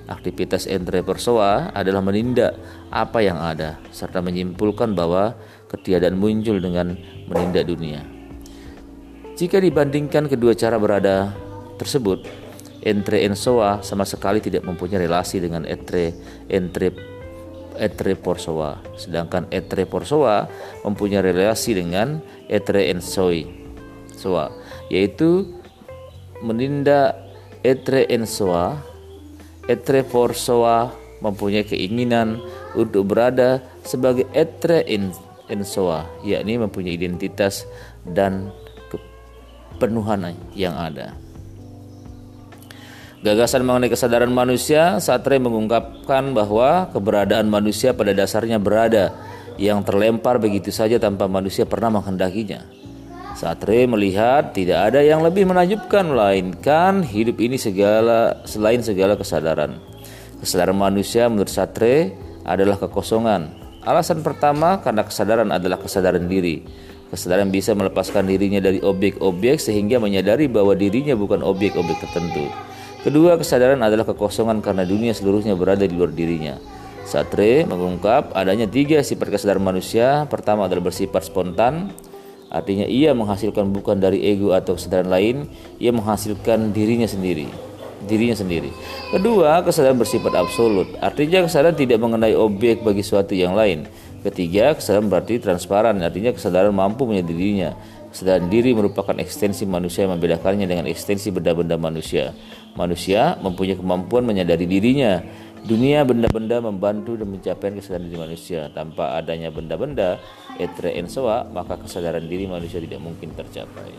Aktivitas 0.06 0.70
entre 0.70 1.02
persoa 1.02 1.74
adalah 1.74 1.98
menindak 2.00 2.54
apa 2.94 3.20
yang 3.20 3.36
ada, 3.36 3.76
serta 3.90 4.22
menyimpulkan 4.22 4.94
bahwa 4.94 5.34
ketiadaan 5.66 6.14
muncul 6.14 6.56
dengan 6.62 6.94
menindak 7.26 7.66
dunia. 7.66 8.06
Jika 9.36 9.60
dibandingkan 9.60 10.30
kedua 10.30 10.56
cara 10.56 10.80
berada 10.80 11.34
tersebut, 11.76 12.24
entre 12.86 13.26
ensoa 13.26 13.82
sama 13.82 14.06
sekali 14.06 14.40
tidak 14.40 14.64
mempunyai 14.64 15.04
relasi 15.04 15.42
dengan 15.42 15.66
etre 15.68 16.14
entre 16.48 16.94
etre 17.76 18.16
porsoa, 18.16 18.80
sedangkan 18.96 19.52
etre 19.52 19.84
porsoa 19.84 20.48
mempunyai 20.86 21.20
relasi 21.20 21.76
dengan 21.76 22.24
etre 22.46 22.90
ensoi, 22.90 23.46
soa, 24.14 24.50
yaitu 24.90 25.46
menindak 26.42 27.16
etre 27.66 28.06
ensoa, 28.10 28.78
etre 29.66 30.06
porsoa 30.06 30.94
mempunyai 31.24 31.66
keinginan 31.66 32.38
untuk 32.76 33.08
berada 33.10 33.64
sebagai 33.82 34.28
etre 34.36 34.84
ensoa, 35.50 36.06
yakni 36.22 36.60
mempunyai 36.60 36.94
identitas 36.94 37.66
dan 38.06 38.52
kepenuhan 38.92 40.36
yang 40.54 40.76
ada. 40.76 41.16
Gagasan 43.24 43.66
mengenai 43.66 43.90
kesadaran 43.90 44.30
manusia, 44.30 45.02
Satre 45.02 45.42
mengungkapkan 45.42 46.30
bahwa 46.30 46.86
keberadaan 46.94 47.50
manusia 47.50 47.90
pada 47.90 48.14
dasarnya 48.14 48.62
berada 48.62 49.10
yang 49.56 49.84
terlempar 49.84 50.40
begitu 50.40 50.72
saja 50.72 50.96
tanpa 50.96 51.28
manusia 51.28 51.68
pernah 51.68 51.88
menghendakinya. 51.92 52.64
Satre 53.36 53.84
melihat 53.84 54.56
tidak 54.56 54.92
ada 54.92 55.04
yang 55.04 55.20
lebih 55.20 55.44
menakjubkan 55.44 56.08
melainkan 56.08 57.04
hidup 57.04 57.36
ini 57.36 57.60
segala 57.60 58.40
selain 58.48 58.80
segala 58.80 59.12
kesadaran. 59.12 59.76
Kesadaran 60.40 60.76
manusia 60.76 61.28
menurut 61.28 61.52
Satre 61.52 62.16
adalah 62.48 62.80
kekosongan. 62.80 63.52
Alasan 63.84 64.24
pertama 64.24 64.80
karena 64.80 65.04
kesadaran 65.04 65.52
adalah 65.52 65.76
kesadaran 65.76 66.24
diri. 66.24 66.64
Kesadaran 67.12 67.52
bisa 67.52 67.76
melepaskan 67.76 68.26
dirinya 68.26 68.58
dari 68.58 68.80
objek-objek 68.80 69.60
sehingga 69.62 70.00
menyadari 70.02 70.48
bahwa 70.48 70.74
dirinya 70.74 71.14
bukan 71.14 71.44
objek-objek 71.44 72.02
tertentu. 72.02 72.50
Kedua, 73.06 73.38
kesadaran 73.38 73.78
adalah 73.86 74.02
kekosongan 74.02 74.58
karena 74.58 74.82
dunia 74.82 75.14
seluruhnya 75.14 75.54
berada 75.54 75.86
di 75.86 75.94
luar 75.94 76.10
dirinya. 76.10 76.58
Satre 77.06 77.62
mengungkap 77.62 78.34
adanya 78.34 78.66
tiga 78.66 78.98
sifat 78.98 79.30
kesadaran 79.30 79.62
manusia. 79.62 80.26
Pertama 80.26 80.66
adalah 80.66 80.90
bersifat 80.90 81.30
spontan, 81.30 81.94
artinya 82.50 82.82
ia 82.82 83.14
menghasilkan 83.14 83.70
bukan 83.70 84.02
dari 84.02 84.26
ego 84.26 84.50
atau 84.50 84.74
kesadaran 84.74 85.06
lain, 85.06 85.36
ia 85.78 85.94
menghasilkan 85.94 86.74
dirinya 86.74 87.06
sendiri. 87.06 87.46
Dirinya 88.10 88.34
sendiri. 88.34 88.74
Kedua, 89.14 89.62
kesadaran 89.62 89.96
bersifat 90.02 90.34
absolut, 90.34 90.90
artinya 90.98 91.46
kesadaran 91.46 91.78
tidak 91.78 92.02
mengenai 92.02 92.34
objek 92.34 92.82
bagi 92.82 93.06
suatu 93.06 93.38
yang 93.38 93.54
lain. 93.54 93.86
Ketiga, 94.26 94.74
kesadaran 94.74 95.06
berarti 95.06 95.38
transparan, 95.38 96.02
artinya 96.02 96.34
kesadaran 96.34 96.74
mampu 96.74 97.06
menyadari 97.06 97.38
dirinya. 97.38 97.70
Kesadaran 98.10 98.50
diri 98.50 98.74
merupakan 98.74 99.14
ekstensi 99.14 99.62
manusia 99.62 100.08
yang 100.08 100.18
membedakannya 100.18 100.66
dengan 100.66 100.90
ekstensi 100.90 101.30
benda-benda 101.30 101.78
manusia. 101.78 102.34
Manusia 102.74 103.38
mempunyai 103.38 103.78
kemampuan 103.78 104.26
menyadari 104.26 104.66
dirinya. 104.66 105.22
Dunia 105.66 106.06
benda-benda 106.06 106.62
membantu 106.62 107.18
dan 107.18 107.26
mencapai 107.26 107.74
kesadaran 107.74 108.06
diri 108.06 108.22
manusia. 108.22 108.70
Tanpa 108.70 109.18
adanya 109.18 109.50
benda-benda, 109.50 110.22
etre 110.62 110.94
ensoa, 110.94 111.42
maka 111.50 111.74
kesadaran 111.82 112.22
diri 112.22 112.46
manusia 112.46 112.78
tidak 112.78 113.02
mungkin 113.02 113.34
tercapai. 113.34 113.90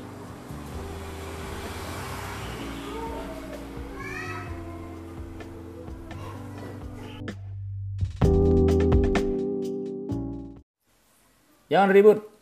Jangan 11.68 11.92
ribut. 11.92 12.37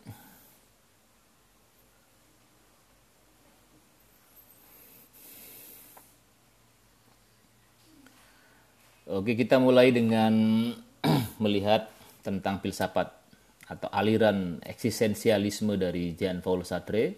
Oke, 9.26 9.34
kita 9.34 9.58
mulai 9.58 9.90
dengan 9.90 10.30
melihat 11.42 11.90
tentang 12.22 12.62
filsafat 12.62 13.10
atau 13.66 13.90
aliran 13.90 14.62
eksistensialisme 14.62 15.82
dari 15.82 16.14
Jean 16.14 16.46
Paul 16.46 16.62
Sartre. 16.62 17.18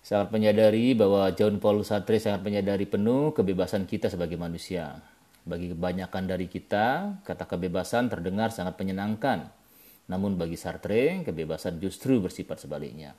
Sangat 0.00 0.32
menyadari 0.32 0.96
bahwa 0.96 1.28
Jean 1.36 1.60
Paul 1.60 1.84
Sartre 1.84 2.16
sangat 2.16 2.40
menyadari 2.40 2.88
penuh 2.88 3.36
kebebasan 3.36 3.84
kita 3.84 4.08
sebagai 4.08 4.40
manusia. 4.40 5.04
Bagi 5.44 5.76
kebanyakan 5.76 6.32
dari 6.32 6.48
kita, 6.48 7.20
kata 7.28 7.44
kebebasan 7.44 8.08
terdengar 8.08 8.48
sangat 8.48 8.80
menyenangkan 8.80 9.52
namun 10.08 10.40
bagi 10.40 10.56
Sartre, 10.56 11.28
kebebasan 11.28 11.76
justru 11.76 12.24
bersifat 12.24 12.64
sebaliknya. 12.64 13.12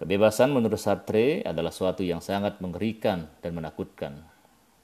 Kebebasan 0.00 0.56
menurut 0.56 0.80
Sartre 0.80 1.44
adalah 1.44 1.68
suatu 1.68 2.00
yang 2.00 2.24
sangat 2.24 2.64
mengerikan 2.64 3.28
dan 3.44 3.52
menakutkan. 3.52 4.35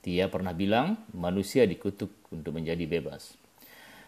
Dia 0.03 0.27
pernah 0.27 0.51
bilang, 0.51 0.99
manusia 1.15 1.63
dikutuk 1.63 2.11
untuk 2.35 2.59
menjadi 2.59 2.83
bebas. 2.91 3.39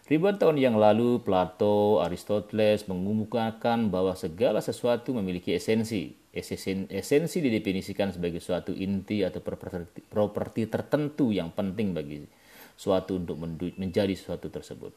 Ribuan 0.04 0.36
tahun 0.36 0.60
yang 0.60 0.76
lalu, 0.76 1.22
Plato, 1.24 2.04
Aristoteles 2.04 2.84
mengumumkan 2.90 3.88
bahwa 3.88 4.12
segala 4.12 4.60
sesuatu 4.60 5.16
memiliki 5.16 5.56
esensi. 5.56 6.12
Esensi 6.34 7.38
didefinisikan 7.38 8.10
sebagai 8.10 8.42
suatu 8.42 8.74
inti 8.74 9.22
atau 9.22 9.38
properti 10.10 10.66
tertentu 10.66 11.30
yang 11.30 11.54
penting 11.54 11.94
bagi 11.94 12.26
suatu 12.74 13.22
untuk 13.22 13.38
menjadi 13.78 14.12
sesuatu 14.18 14.50
tersebut. 14.50 14.90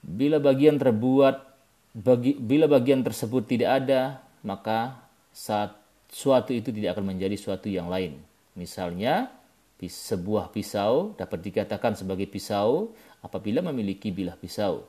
Bila 0.00 0.38
bagian 0.38 0.78
terbuat 0.78 1.36
bagi, 1.98 2.38
bila 2.38 2.70
bagian 2.70 3.02
tersebut 3.02 3.42
tidak 3.50 3.84
ada, 3.84 4.22
maka 4.46 5.02
saat 5.34 5.74
suatu 6.08 6.54
itu 6.54 6.70
tidak 6.70 6.94
akan 6.94 7.10
menjadi 7.10 7.34
suatu 7.34 7.66
yang 7.66 7.90
lain. 7.90 8.22
Misalnya, 8.54 9.34
sebuah 9.82 10.54
pisau 10.54 11.12
dapat 11.18 11.42
dikatakan 11.44 11.98
sebagai 11.98 12.30
pisau 12.30 12.94
apabila 13.20 13.60
memiliki 13.60 14.14
bilah 14.14 14.38
pisau. 14.38 14.86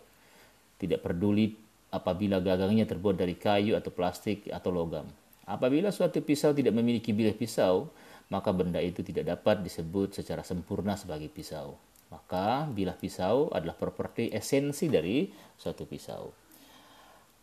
Tidak 0.78 1.02
peduli 1.02 1.56
apabila 1.92 2.44
gagangnya 2.44 2.84
terbuat 2.84 3.16
dari 3.16 3.36
kayu 3.40 3.76
atau 3.80 3.92
plastik 3.92 4.52
atau 4.52 4.70
logam. 4.72 5.08
Apabila 5.46 5.94
suatu 5.94 6.20
pisau 6.26 6.52
tidak 6.52 6.74
memiliki 6.74 7.14
bilah 7.14 7.38
pisau, 7.38 7.90
maka 8.34 8.50
benda 8.50 8.82
itu 8.82 9.06
tidak 9.06 9.38
dapat 9.38 9.62
disebut 9.62 10.18
secara 10.18 10.42
sempurna 10.42 10.98
sebagai 10.98 11.30
pisau. 11.30 11.78
Maka 12.10 12.66
bilah 12.70 12.98
pisau 12.98 13.50
adalah 13.54 13.78
properti 13.78 14.34
esensi 14.34 14.90
dari 14.90 15.30
suatu 15.58 15.86
pisau. 15.86 16.34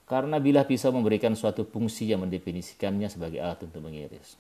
Karena 0.07 0.43
bilah 0.43 0.67
pisau 0.67 0.91
memberikan 0.91 1.33
suatu 1.39 1.63
fungsi 1.65 2.11
yang 2.11 2.27
mendefinisikannya 2.27 3.09
sebagai 3.09 3.39
alat 3.39 3.65
untuk 3.65 3.81
mengiris. 3.81 4.35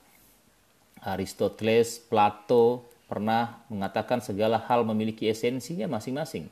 Aristoteles, 1.03 1.99
Plato 1.99 2.87
pernah 3.13 3.61
mengatakan 3.69 4.25
segala 4.25 4.57
hal 4.57 4.89
memiliki 4.89 5.29
esensinya 5.29 5.85
masing-masing. 5.85 6.49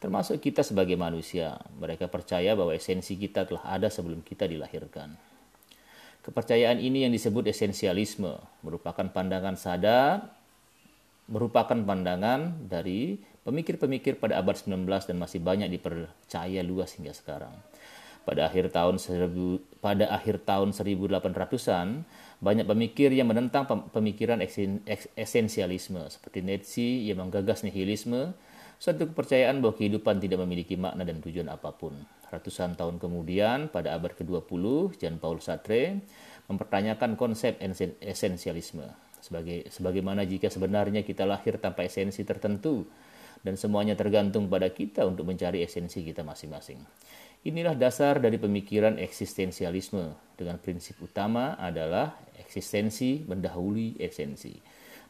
Termasuk 0.00 0.40
kita 0.40 0.64
sebagai 0.64 0.96
manusia. 0.96 1.60
Mereka 1.76 2.08
percaya 2.08 2.56
bahwa 2.56 2.72
esensi 2.72 3.20
kita 3.20 3.44
telah 3.44 3.68
ada 3.68 3.92
sebelum 3.92 4.24
kita 4.24 4.48
dilahirkan. 4.48 5.12
Kepercayaan 6.24 6.80
ini 6.80 7.04
yang 7.04 7.12
disebut 7.12 7.44
esensialisme 7.44 8.40
merupakan 8.64 9.04
pandangan 9.12 9.60
sadar 9.60 10.32
merupakan 11.30 11.76
pandangan 11.76 12.66
dari 12.66 13.20
pemikir-pemikir 13.46 14.18
pada 14.18 14.38
abad 14.42 14.58
19 14.58 14.84
dan 14.86 15.16
masih 15.18 15.38
banyak 15.38 15.68
dipercaya 15.70 16.60
luas 16.64 16.94
hingga 16.98 17.14
sekarang. 17.14 17.54
Pada 18.22 18.46
akhir 18.46 18.70
tahun 18.70 19.02
seribu, 19.02 19.58
pada 19.82 20.06
akhir 20.14 20.46
tahun 20.46 20.70
1800-an, 20.70 22.06
banyak 22.42 22.66
pemikir 22.66 23.10
yang 23.10 23.30
menentang 23.30 23.66
pemikiran 23.90 24.38
esensialisme 25.18 26.02
seperti 26.06 26.42
Nietzsche 26.42 27.06
yang 27.06 27.22
menggagas 27.22 27.66
nihilisme, 27.66 28.34
suatu 28.82 29.10
kepercayaan 29.10 29.62
bahwa 29.62 29.74
kehidupan 29.78 30.18
tidak 30.22 30.42
memiliki 30.42 30.74
makna 30.74 31.06
dan 31.06 31.22
tujuan 31.22 31.50
apa 31.50 31.74
pun. 31.74 31.94
Ratusan 32.30 32.74
tahun 32.74 32.98
kemudian, 32.98 33.70
pada 33.70 33.94
abad 33.94 34.14
ke-20, 34.18 34.62
Jean 34.98 35.18
Paul 35.22 35.38
Sartre 35.38 36.02
mempertanyakan 36.50 37.14
konsep 37.14 37.58
esensialisme 38.02 38.90
sebagai 39.22 39.70
sebagaimana 39.70 40.26
jika 40.26 40.50
sebenarnya 40.50 41.06
kita 41.06 41.22
lahir 41.22 41.62
tanpa 41.62 41.86
esensi 41.86 42.26
tertentu 42.26 42.82
dan 43.46 43.54
semuanya 43.54 43.94
tergantung 43.94 44.50
pada 44.50 44.66
kita 44.70 45.06
untuk 45.06 45.30
mencari 45.30 45.62
esensi 45.62 46.02
kita 46.02 46.26
masing-masing. 46.26 46.82
Inilah 47.42 47.74
dasar 47.74 48.22
dari 48.22 48.38
pemikiran 48.38 49.02
eksistensialisme 49.02 50.14
dengan 50.38 50.62
prinsip 50.62 50.94
utama 51.02 51.58
adalah 51.58 52.14
eksistensi 52.38 53.26
mendahului 53.26 53.98
esensi. 53.98 54.54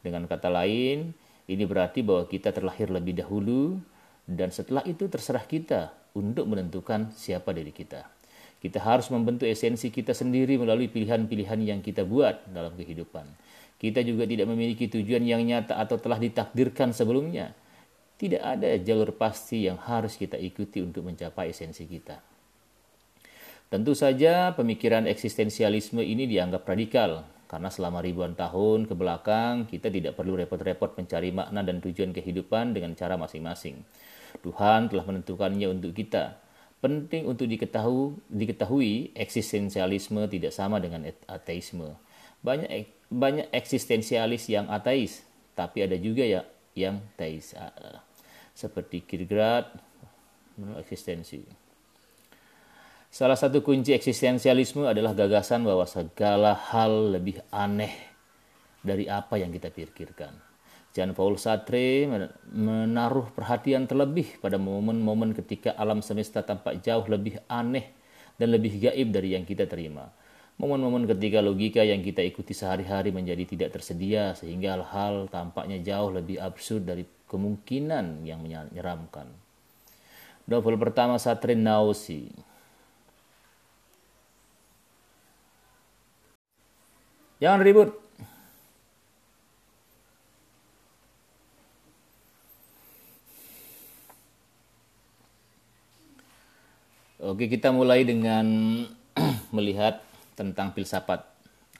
Dengan 0.01 0.25
kata 0.25 0.49
lain, 0.49 1.13
ini 1.45 1.63
berarti 1.69 2.01
bahwa 2.01 2.25
kita 2.25 2.49
terlahir 2.49 2.89
lebih 2.89 3.21
dahulu 3.21 3.77
dan 4.25 4.49
setelah 4.49 4.81
itu 4.89 5.05
terserah 5.05 5.45
kita 5.45 5.93
untuk 6.17 6.49
menentukan 6.49 7.13
siapa 7.13 7.53
diri 7.53 7.69
kita. 7.69 8.09
Kita 8.57 8.81
harus 8.81 9.13
membentuk 9.13 9.45
esensi 9.45 9.93
kita 9.93 10.17
sendiri 10.17 10.57
melalui 10.57 10.89
pilihan-pilihan 10.89 11.59
yang 11.61 11.79
kita 11.85 12.01
buat 12.01 12.49
dalam 12.49 12.73
kehidupan. 12.73 13.29
Kita 13.77 14.01
juga 14.01 14.25
tidak 14.25 14.49
memiliki 14.49 14.89
tujuan 14.89 15.21
yang 15.21 15.45
nyata 15.45 15.77
atau 15.77 16.01
telah 16.01 16.17
ditakdirkan 16.17 16.95
sebelumnya. 16.97 17.53
Tidak 18.23 18.39
ada 18.39 18.71
jalur 18.79 19.11
pasti 19.19 19.67
yang 19.67 19.75
harus 19.83 20.15
kita 20.15 20.39
ikuti 20.39 20.79
untuk 20.79 21.03
mencapai 21.03 21.51
esensi 21.51 21.83
kita. 21.83 22.23
Tentu 23.67 23.91
saja 23.91 24.55
pemikiran 24.55 25.03
eksistensialisme 25.11 25.99
ini 25.99 26.23
dianggap 26.23 26.63
radikal 26.63 27.27
karena 27.51 27.67
selama 27.67 27.99
ribuan 27.99 28.31
tahun 28.31 28.87
ke 28.87 28.95
belakang 28.95 29.67
kita 29.67 29.91
tidak 29.91 30.15
perlu 30.15 30.39
repot-repot 30.39 30.95
mencari 30.95 31.35
makna 31.35 31.67
dan 31.67 31.83
tujuan 31.83 32.15
kehidupan 32.15 32.71
dengan 32.71 32.95
cara 32.95 33.19
masing-masing. 33.19 33.83
Tuhan 34.39 34.87
telah 34.87 35.03
menentukannya 35.03 35.67
untuk 35.67 35.91
kita. 35.91 36.39
Penting 36.79 37.27
untuk 37.27 37.51
diketahui, 37.51 38.23
diketahui 38.31 39.11
eksistensialisme 39.19 40.23
tidak 40.31 40.55
sama 40.55 40.79
dengan 40.79 41.11
ateisme. 41.27 41.91
Banyak 42.39 42.71
banyak 43.11 43.51
eksistensialis 43.51 44.47
yang 44.47 44.71
ateis, 44.71 45.27
tapi 45.59 45.83
ada 45.83 45.99
juga 45.99 46.23
ya 46.23 46.47
yang 46.71 47.03
teis. 47.17 47.51
Seperti 48.53 49.01
Kierkegaard, 49.01 49.73
eksistensi. 50.79 51.41
Salah 53.13 53.37
satu 53.37 53.61
kunci 53.61 53.93
eksistensialisme 53.93 54.89
adalah 54.89 55.13
gagasan 55.13 55.61
bahwa 55.65 55.85
segala 55.85 56.57
hal 56.57 57.13
lebih 57.13 57.41
aneh 57.53 57.93
dari 58.81 59.05
apa 59.05 59.37
yang 59.37 59.53
kita 59.53 59.69
pikirkan. 59.69 60.33
Jean 60.93 61.17
Paul 61.17 61.41
Sartre 61.41 62.05
menaruh 62.53 63.33
perhatian 63.33 63.89
terlebih 63.89 64.37
pada 64.37 64.61
momen-momen 64.61 65.33
ketika 65.33 65.73
alam 65.73 66.05
semesta 66.05 66.45
tampak 66.45 66.85
jauh 66.85 67.05
lebih 67.09 67.41
aneh 67.49 67.89
dan 68.37 68.53
lebih 68.53 68.77
gaib 68.77 69.09
dari 69.09 69.33
yang 69.33 69.45
kita 69.45 69.65
terima 69.65 70.09
Momen-momen 70.53 71.09
ketika 71.09 71.41
logika 71.41 71.81
yang 71.81 72.05
kita 72.05 72.21
ikuti 72.21 72.53
sehari-hari 72.53 73.09
menjadi 73.09 73.41
tidak 73.41 73.73
tersedia 73.73 74.37
sehingga 74.37 74.77
hal-hal 74.77 75.25
tampaknya 75.33 75.81
jauh 75.81 76.13
lebih 76.13 76.37
absurd 76.37 76.85
dari 76.85 77.01
kemungkinan 77.33 78.21
yang 78.21 78.45
menyeramkan. 78.45 79.25
Novel 80.45 80.77
pertama 80.77 81.17
Satrin 81.17 81.65
Nausi. 81.65 82.29
Jangan 87.41 87.65
ribut. 87.65 88.03
Oke, 97.23 97.47
kita 97.47 97.71
mulai 97.71 98.03
dengan 98.03 98.45
melihat 99.55 100.03
tentang 100.35 100.75
filsafat 100.75 101.23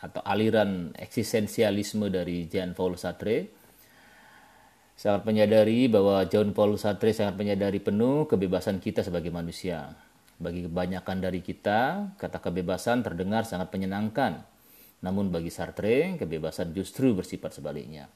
atau 0.03 0.23
aliran 0.23 0.95
eksistensialisme 0.95 2.07
dari 2.07 2.47
Jean 2.47 2.71
Paul 2.71 2.95
Sartre. 2.95 3.62
Sangat 4.93 5.25
menyadari 5.25 5.89
bahwa 5.89 6.23
John 6.29 6.53
Paul 6.53 6.77
Sartre 6.77 7.11
sangat 7.11 7.35
menyadari 7.35 7.81
penuh 7.81 8.29
kebebasan 8.29 8.77
kita 8.77 9.01
sebagai 9.01 9.33
manusia. 9.33 9.93
Bagi 10.37 10.65
kebanyakan 10.65 11.17
dari 11.23 11.39
kita, 11.39 12.13
kata 12.17 12.37
kebebasan 12.41 13.05
terdengar 13.05 13.45
sangat 13.45 13.69
menyenangkan. 13.73 14.43
Namun 15.03 15.29
bagi 15.29 15.51
Sartre, 15.51 16.15
kebebasan 16.15 16.71
justru 16.71 17.11
bersifat 17.11 17.53
sebaliknya. 17.55 18.07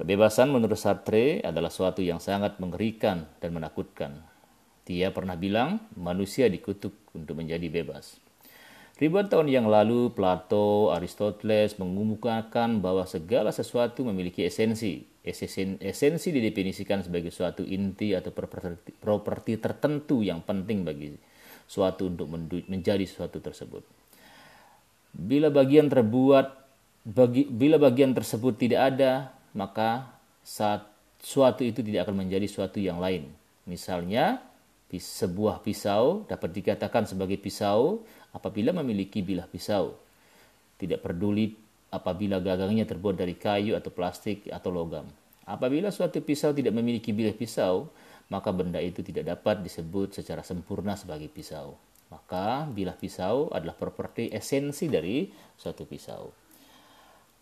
Kebebasan 0.00 0.48
menurut 0.48 0.80
Sartre 0.80 1.44
adalah 1.44 1.68
suatu 1.68 2.00
yang 2.00 2.24
sangat 2.24 2.56
mengerikan 2.56 3.28
dan 3.36 3.52
menakutkan. 3.52 4.24
Dia 4.88 5.12
pernah 5.12 5.36
bilang, 5.36 5.92
manusia 5.92 6.48
dikutuk 6.48 7.12
untuk 7.12 7.36
menjadi 7.36 7.68
bebas. 7.68 8.16
Ribuan 9.00 9.32
tahun 9.32 9.48
yang 9.48 9.64
lalu, 9.64 10.12
Plato, 10.12 10.92
Aristoteles 10.92 11.80
mengumumkan 11.80 12.84
bahwa 12.84 13.08
segala 13.08 13.48
sesuatu 13.48 14.04
memiliki 14.04 14.44
esensi. 14.44 15.08
Esensi 15.24 16.28
didefinisikan 16.28 17.00
sebagai 17.00 17.32
suatu 17.32 17.64
inti 17.64 18.12
atau 18.12 18.28
properti 19.00 19.56
tertentu 19.56 20.20
yang 20.20 20.44
penting 20.44 20.84
bagi 20.84 21.16
suatu 21.64 22.12
untuk 22.12 22.28
menjadi 22.68 23.08
suatu 23.08 23.40
tersebut. 23.40 23.80
Bila 25.16 25.48
bagian 25.48 25.88
terbuat, 25.88 26.52
bagi, 27.08 27.48
bila 27.48 27.80
bagian 27.80 28.12
tersebut 28.12 28.60
tidak 28.60 28.92
ada, 28.92 29.32
maka 29.56 30.12
saat 30.44 30.84
suatu 31.24 31.64
itu 31.64 31.80
tidak 31.80 32.04
akan 32.04 32.28
menjadi 32.28 32.44
suatu 32.44 32.76
yang 32.76 33.00
lain. 33.00 33.32
Misalnya, 33.64 34.44
sebuah 34.98 35.62
pisau 35.62 36.26
dapat 36.26 36.50
dikatakan 36.50 37.06
sebagai 37.06 37.38
pisau 37.38 38.02
apabila 38.34 38.74
memiliki 38.74 39.22
bilah 39.22 39.46
pisau. 39.46 39.94
Tidak 40.80 40.98
peduli 40.98 41.54
apabila 41.92 42.42
gagangnya 42.42 42.88
terbuat 42.88 43.14
dari 43.14 43.36
kayu 43.36 43.78
atau 43.78 43.92
plastik 43.94 44.50
atau 44.50 44.72
logam. 44.72 45.06
Apabila 45.46 45.90
suatu 45.92 46.22
pisau 46.22 46.50
tidak 46.50 46.74
memiliki 46.74 47.10
bilah 47.10 47.34
pisau, 47.34 47.90
maka 48.30 48.54
benda 48.54 48.78
itu 48.78 49.02
tidak 49.02 49.26
dapat 49.38 49.66
disebut 49.66 50.14
secara 50.14 50.46
sempurna 50.46 50.94
sebagai 50.94 51.26
pisau. 51.26 51.74
Maka 52.10 52.66
bilah 52.70 52.94
pisau 52.94 53.50
adalah 53.50 53.74
properti 53.74 54.30
esensi 54.30 54.86
dari 54.90 55.30
suatu 55.54 55.86
pisau. 55.86 56.30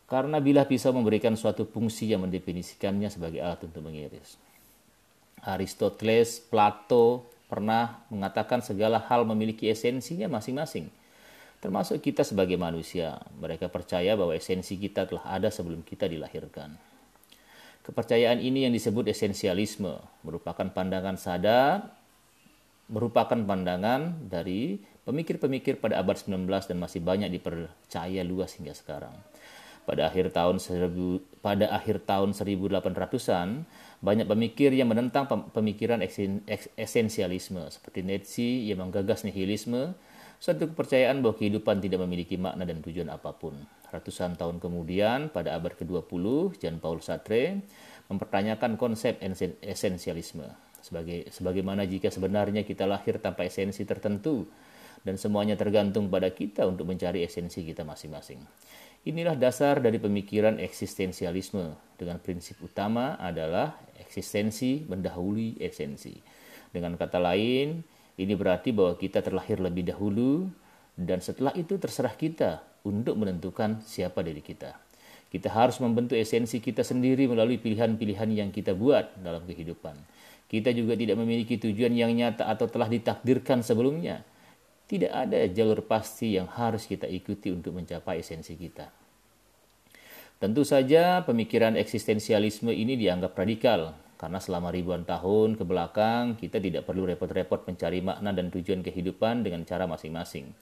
Karena 0.09 0.41
bilah 0.41 0.65
pisau 0.65 0.97
memberikan 0.97 1.37
suatu 1.37 1.69
fungsi 1.69 2.09
yang 2.09 2.25
mendefinisikannya 2.25 3.13
sebagai 3.13 3.45
alat 3.45 3.69
untuk 3.69 3.85
mengiris. 3.85 4.41
Aristoteles, 5.45 6.41
Plato, 6.41 7.29
pernah 7.49 8.05
mengatakan 8.13 8.61
segala 8.61 9.01
hal 9.09 9.25
memiliki 9.25 9.67
esensinya 9.73 10.29
masing-masing, 10.29 10.93
termasuk 11.65 12.05
kita 12.05 12.23
sebagai 12.23 12.61
manusia. 12.61 13.19
Mereka 13.41 13.73
percaya 13.73 14.15
bahwa 14.15 14.37
esensi 14.37 14.77
kita 14.77 15.09
telah 15.09 15.25
ada 15.27 15.49
sebelum 15.49 15.81
kita 15.83 16.07
dilahirkan. 16.07 16.77
Kepercayaan 17.89 18.45
ini 18.45 18.69
yang 18.69 18.73
disebut 18.77 19.09
esensialisme, 19.09 19.97
merupakan 20.21 20.69
pandangan 20.69 21.17
sadar, 21.17 21.89
merupakan 22.93 23.37
pandangan 23.37 24.29
dari 24.29 24.77
pemikir-pemikir 25.09 25.81
pada 25.81 25.97
abad 25.97 26.21
19 26.21 26.45
dan 26.69 26.77
masih 26.77 27.01
banyak 27.01 27.33
dipercaya 27.33 28.21
luas 28.29 28.61
hingga 28.61 28.77
sekarang. 28.77 29.17
Pada 29.89 30.05
akhir 30.05 30.37
tahun 30.37 30.61
pada 31.41 31.73
akhir 31.73 32.05
tahun 32.05 32.37
1800-an, 32.37 33.65
banyak 33.99 34.31
pemikir 34.31 34.71
yang 34.71 34.95
menentang 34.95 35.27
pemikiran 35.51 35.99
esensialisme 36.79 37.67
seperti 37.67 38.07
Nietzsche 38.07 38.71
yang 38.71 38.87
menggagas 38.87 39.27
nihilisme, 39.27 39.99
suatu 40.39 40.71
kepercayaan 40.71 41.19
bahwa 41.19 41.35
kehidupan 41.35 41.83
tidak 41.83 42.07
memiliki 42.07 42.39
makna 42.39 42.63
dan 42.63 42.79
tujuan 42.79 43.11
apa 43.11 43.35
pun. 43.35 43.59
Ratusan 43.91 44.39
tahun 44.39 44.63
kemudian, 44.63 45.35
pada 45.35 45.59
abad 45.59 45.75
ke-20, 45.75 46.25
Jean 46.63 46.79
Paul 46.79 47.03
Sartre 47.03 47.59
mempertanyakan 48.07 48.79
konsep 48.79 49.19
esensialisme. 49.65 50.47
Sebagai, 50.79 51.35
sebagaimana 51.35 51.83
jika 51.91 52.07
sebenarnya 52.07 52.63
kita 52.63 52.87
lahir 52.87 53.19
tanpa 53.19 53.51
esensi 53.51 53.83
tertentu 53.83 54.47
dan 55.03 55.19
semuanya 55.19 55.59
tergantung 55.59 56.07
pada 56.07 56.31
kita 56.31 56.71
untuk 56.71 56.87
mencari 56.87 57.27
esensi 57.27 57.67
kita 57.67 57.83
masing-masing. 57.83 58.39
Inilah 59.09 59.39
dasar 59.39 59.79
dari 59.81 59.97
pemikiran 60.03 60.59
eksistensialisme 60.59 61.97
dengan 61.97 62.19
prinsip 62.19 62.61
utama 62.61 63.17
adalah 63.17 63.79
eksistensi 64.09 64.89
mendahului 64.89 65.61
esensi. 65.61 66.17
Dengan 66.73 66.97
kata 66.97 67.21
lain, 67.21 67.85
ini 68.17 68.33
berarti 68.33 68.73
bahwa 68.73 68.97
kita 68.97 69.21
terlahir 69.21 69.61
lebih 69.61 69.93
dahulu 69.93 70.49
dan 70.97 71.21
setelah 71.21 71.53
itu 71.55 71.77
terserah 71.77 72.17
kita 72.17 72.65
untuk 72.89 73.21
menentukan 73.21 73.85
siapa 73.85 74.25
diri 74.25 74.41
kita. 74.41 74.75
Kita 75.29 75.53
harus 75.53 75.77
membentuk 75.79 76.17
esensi 76.17 76.57
kita 76.59 76.81
sendiri 76.81 77.29
melalui 77.29 77.61
pilihan-pilihan 77.61 78.33
yang 78.33 78.49
kita 78.49 78.73
buat 78.73 79.21
dalam 79.21 79.45
kehidupan. 79.45 79.95
Kita 80.49 80.73
juga 80.73 80.97
tidak 80.97 81.21
memiliki 81.21 81.61
tujuan 81.61 81.93
yang 81.93 82.17
nyata 82.17 82.49
atau 82.49 82.65
telah 82.65 82.89
ditakdirkan 82.89 83.61
sebelumnya. 83.61 84.25
Tidak 84.89 85.13
ada 85.13 85.45
jalur 85.53 85.85
pasti 85.85 86.41
yang 86.41 86.49
harus 86.49 86.89
kita 86.89 87.05
ikuti 87.05 87.53
untuk 87.53 87.77
mencapai 87.77 88.25
esensi 88.25 88.57
kita. 88.57 88.89
Tentu 90.39 90.63
saja 90.63 91.27
pemikiran 91.27 91.75
eksistensialisme 91.75 92.71
ini 92.71 92.95
dianggap 92.95 93.35
radikal 93.35 93.99
karena 94.23 94.39
selama 94.39 94.71
ribuan 94.71 95.03
tahun 95.03 95.59
ke 95.59 95.67
belakang 95.67 96.39
kita 96.39 96.63
tidak 96.63 96.87
perlu 96.87 97.11
repot-repot 97.11 97.67
mencari 97.67 97.99
makna 97.99 98.31
dan 98.31 98.47
tujuan 98.55 98.87
kehidupan 98.87 99.43
dengan 99.43 99.67
cara 99.67 99.91
masing-masing. 99.91 100.55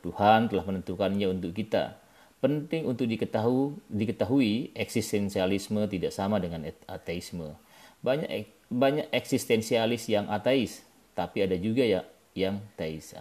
Tuhan 0.00 0.48
telah 0.48 0.64
menentukannya 0.64 1.28
untuk 1.28 1.52
kita. 1.52 2.00
Penting 2.40 2.88
untuk 2.88 3.04
diketahui, 3.04 3.76
diketahui 3.92 4.72
eksistensialisme 4.72 5.84
tidak 5.92 6.16
sama 6.16 6.40
dengan 6.40 6.64
ateisme. 6.88 7.52
Banyak 8.00 8.48
banyak 8.72 9.12
eksistensialis 9.12 10.08
yang 10.08 10.24
ateis, 10.32 10.80
tapi 11.12 11.44
ada 11.44 11.58
juga 11.60 11.84
ya 11.84 12.00
yang 12.32 12.64
teis. 12.80 13.12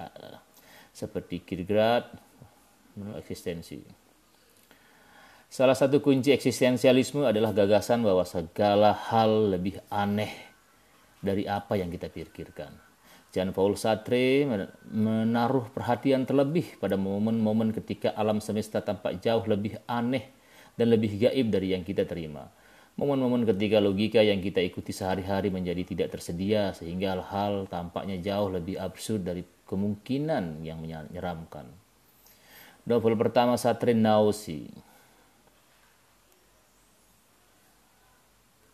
Seperti 0.96 1.44
Kierkegaard 1.44 2.16
eksistensi. 3.20 4.07
Salah 5.48 5.80
satu 5.80 6.04
kunci 6.04 6.36
eksistensialisme 6.36 7.24
adalah 7.24 7.56
gagasan 7.56 8.04
bahwa 8.04 8.28
segala 8.28 8.92
hal 8.92 9.56
lebih 9.56 9.80
aneh 9.88 10.36
dari 11.24 11.48
apa 11.48 11.80
yang 11.80 11.88
kita 11.88 12.12
pikirkan. 12.12 12.68
Jean 13.32 13.56
Paul 13.56 13.80
Sartre 13.80 14.44
menaruh 14.92 15.72
perhatian 15.72 16.28
terlebih 16.28 16.76
pada 16.84 17.00
momen-momen 17.00 17.72
ketika 17.72 18.12
alam 18.20 18.44
semesta 18.44 18.84
tampak 18.84 19.24
jauh 19.24 19.44
lebih 19.48 19.80
aneh 19.88 20.36
dan 20.76 20.92
lebih 20.92 21.16
gaib 21.16 21.48
dari 21.48 21.72
yang 21.72 21.88
kita 21.88 22.04
terima. 22.04 22.52
Momen-momen 23.00 23.48
ketika 23.48 23.80
logika 23.80 24.20
yang 24.20 24.44
kita 24.44 24.60
ikuti 24.60 24.92
sehari-hari 24.92 25.48
menjadi 25.48 25.86
tidak 25.88 26.18
tersedia 26.18 26.76
sehingga 26.76 27.16
hal-hal 27.16 27.72
tampaknya 27.72 28.20
jauh 28.20 28.52
lebih 28.52 28.76
absurd 28.84 29.24
dari 29.24 29.48
kemungkinan 29.64 30.66
yang 30.66 30.84
menyeramkan. 30.84 31.72
Novel 32.84 33.16
pertama 33.16 33.54
Sartre 33.56 33.94
Nausea 33.94 34.87